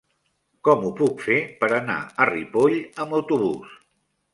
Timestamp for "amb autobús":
3.07-3.83